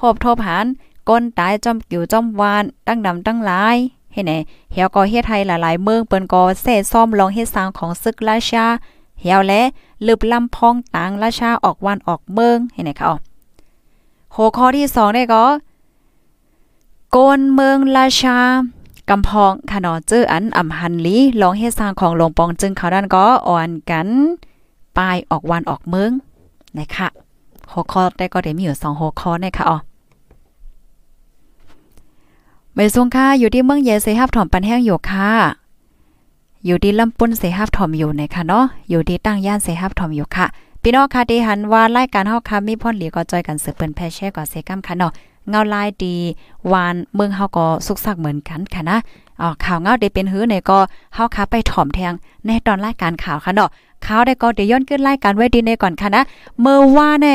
[0.00, 0.66] หอบทบหาน
[1.08, 3.76] ก้นตายจอมกิ่วจอมวานตั้งดำตั้งหลาย
[4.12, 4.32] เฮ็ดไหน
[4.72, 8.66] เหี่ยวก็เฮ็ดไทยหลายๆเมืองเปิ้นก็เสซ่อมลองเฮ็ดสร้างของซึกราชา
[9.20, 9.62] เหี่ยวและ
[10.06, 13.16] ลืบลำพองต่างราชาออกวันออกเมืองเห็นไหนคะอ๋อ
[14.34, 15.44] หัวข้อที่2ได้ก็
[17.10, 18.38] โกนเมืองราชา
[19.12, 24.08] กำพองค่ะเนาะเจออันอ่ำหันลีลองเฮ็ดสร้างของหลวงปองจึงเขาด้านก็อ่อนกัน
[24.96, 26.10] ปลายออกวันออกเมือง
[26.78, 27.08] นะคะ
[27.72, 29.78] หัวข้อได้ก็ได้มีอยู่2หัวข้อนะคะอ๋อ
[32.74, 35.30] ไปสงค่ะอยู่ที่เมืองเยเซฮับถอมปันแห้งอยู่ค่ะ
[36.66, 40.46] อยู่ที่ลำปุ้นเสฮับถอมอยู่นะคะเนาะอยู่ที่ตั้งย่านเสฮับถอมอยู่ค่ะ
[40.82, 45.12] พี่น้องค่ะที่หันว่ารายการเฮาค่ะมีพ่นหลีก็จอยกันสืบเปิ้นแพแช่กว่าเซกัมค่ะเนาะ
[45.48, 46.16] เงาลายดี
[46.72, 48.98] วานเมืองเฮาก็สุกสักเหมือนกันค่ะนะ
[49.40, 50.78] อ๋อข่าวเงาได้เป็นหื้อในก็
[51.14, 52.12] เฮาคาไปถ่อมแทง
[52.46, 53.70] ในตอนรายการข่าวค่ะเนาะ
[54.06, 56.22] ข่าวได้ก็เดี๋ยวย้อนขึ้นรายการไว้ดีในก่อนค่ะนะ
[56.60, 57.26] เมื่อว่าใน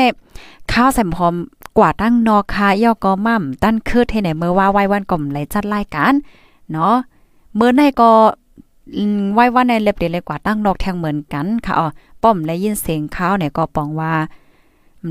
[0.72, 1.34] ข่าวแสมพอม
[1.78, 6.12] กว่าตั้งนอคาย่อก็มั่มตั้นคืดให้ไหนเมื่อว่าไว้วันก่อมไหลจัดรายการ
[6.72, 6.94] เนาะ
[7.54, 8.10] เมื่อในก็
[9.34, 11.86] ไว้ว่าในเล็บเดเลยกว่าตั้งนอกแทงเหมือนกันค่ะอ๋อ
[12.22, 14.12] ป้อมและยินเสียงข่าวเนี่ยก็ปองว่า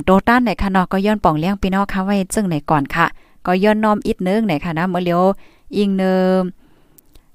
[0.05, 3.05] โตต้านในค่ะเนาะก็ย้อนป่องเลี้ยงพี่น้องค่ะไว้จึงในก่อนค่ะ
[3.45, 5.21] ก็ย้อนน้อมอีกนึงในค่ะนะเมื่อเลียว
[5.77, 6.41] อิงเนิม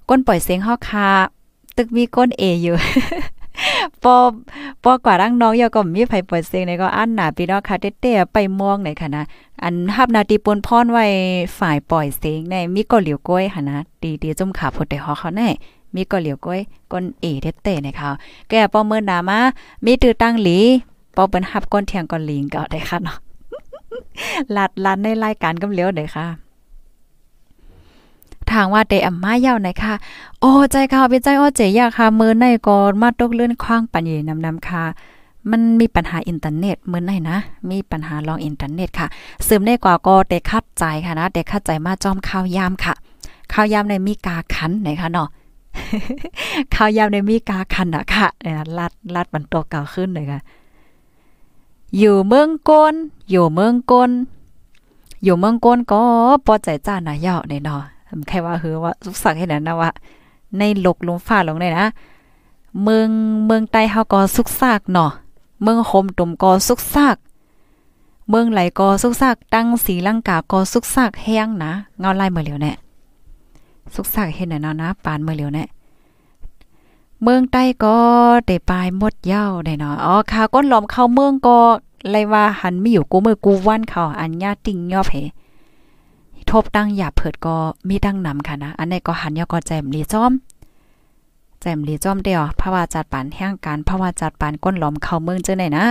[0.09, 1.11] ก้นปล่อยเสียงเฮาค่ะ
[1.77, 2.75] ตึกมีก้นเออยู่
[4.03, 4.17] ปอ
[4.85, 9.23] ปอกว่ารังน้องยอก็มีไผปล่อยเสียงในก็อันหนาพี่น้องค่ะเต้ๆไปมองในค่ะนะ
[9.63, 11.05] อันฮับนาทีปนพรไว้
[11.59, 13.79] ฝ่ายปล่อยเสียงในมีก็เหลียวก้อยค่ะนะ
[14.23, 15.49] ดีๆจุ่มขาพดได้ฮอเขาแน่
[15.95, 16.61] มีก็เหลียวก้อย
[16.93, 17.25] ก้นเอ
[17.63, 18.11] เต้ๆนะคะ
[18.49, 19.39] แกปอเมื่อหนามา
[19.85, 20.59] มีตือตั้งหลี
[21.17, 23.17] ปอเปิ้นฮับก้นเทียงก่อนลิงก็ได้ค่ะเนาะ
[24.57, 26.27] ลัดลันในรายการกำเลี้ยวได้ค่ะ
[28.51, 29.95] ทางว่าเตอำมาเย้าไหนค่ะ
[30.41, 34.83] โอ้ใจค่ะเป็นใจอ้อเจยาค่ะมือในก่อนมาตกเลื่อนคว้างปัญญนำนำค่ะ
[35.51, 37.37] มันมีปัญหาอินเทอร์เน็ตมือในนะ
[37.71, 39.07] มีปัญหาลองอินเทอร์เน็ตค่ะ
[39.47, 42.95] ซึมได้กว่าก็เตคัดใจค่ะนะเตคัดใจมาจอมข้าวยามค่ะ
[43.53, 45.29] ข้าวยามในมีกาคันไหนคะเนาะ
[46.75, 50.41] ข้าวยามในมีกาคันอะค่ะเนี่ยลัดลัดมันตัวเก่าขึ้นเลยค่ะ
[51.99, 52.95] อยู่เมืองกน
[53.31, 54.11] อยู่เมืองกน
[55.25, 56.01] อยู่เมืองกนก็
[56.47, 57.83] ปอใจจ้าหน่ะยาในเนาะ
[58.29, 59.91] แค่ว่าคือว่าสุกสักให้นั้นนะว่า
[60.59, 61.87] ในหลกลมฟ้าลงเลยนะ
[62.83, 63.09] เมือง
[63.47, 65.11] เมืองใต้เฮาก็สุกซากเนาะ
[65.63, 67.17] เมืองโฮมตุ่มก็สุกซาก
[68.29, 72.73] เมืองไหลก็สุกซากตั้งสีลังกาก็สุกซากแห้งนะเงาลายเมื่อเหลียวแน่
[73.95, 75.65] สุกซากเฮ็ดแน่นอนนะปานเมื่อเหลียวแน่
[77.23, 77.97] เมืองใต้ก็
[78.47, 81.59] ได้ปลายมดเยาได้เนาะอ๋อค่ะก้นหลอมเข้าเมืองก็
[82.11, 85.17] เลยว่าหันมีอยู่กูเมื่อกูวันเขาอันญาติ่งยอบเห
[86.51, 87.57] ทบตั้งหยาเผิดก็
[87.89, 90.33] มีตั้งนำค่ะนะ อันนี้ก็หันยอก็แจมลีจ้อม
[91.61, 95.87] แจมลีจ้อมเดียวพราะว่าจัดปานแห่งการพราะว่าจัดปานก้นหลอมเข้าเมืองเจ้าไหนนะ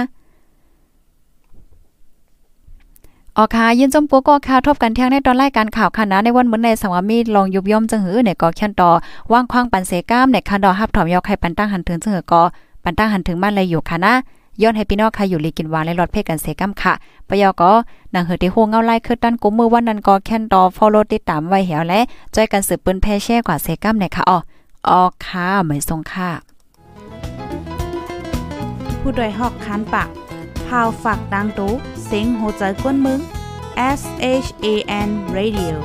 [3.41, 8.89] ออค่ะยินจมปัวก็ค่ะทบกันเที่ยงในตอนรายการข่าวค่ะนะในวันมื้อในสังวามีลองยุบย่อมจังหือเนี่ยก็แค่นต่อ
[9.31, 12.41] ว่างคว้างปันเสก้ามเนี่ยค่ะดอฮับถอมยอกให้ปันตั้งหันถึงจังหือก็
[12.83, 14.13] ปันตั้งหันถึงบ้านเลยอยู่ค่ะนะ
[14.61, 16.93] ย้อนให้พี่น้องค่ะอยู่ลีกินวานและรอดเพศกันเสก้ามค่ะ
[17.29, 17.71] ปยอก็
[18.13, 21.99] นางเหือที่โฮงเงาไล่คือด้านกุมมือวันนั้นก็แค่นต่อ follow ติดตามไว้เหี่ยวและ
[22.35, 24.37] จอยกันสืบปืนแพ่แช่กว่าเสก้ามเนี่ยค่ะอ๋อ
[24.87, 26.29] อ๋อค่ะไม่ทรงค่ะ
[28.99, 30.09] ผู้โดยหอกคันปาก
[30.71, 31.73] พาวฝากดังตุ้
[32.05, 33.19] เซ็งโหใจกวนมึง
[33.99, 34.01] S
[34.45, 34.67] H A
[35.07, 35.75] N Radio